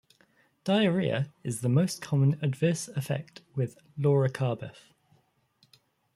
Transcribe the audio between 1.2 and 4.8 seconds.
is the most common adverse effect with loracarbef.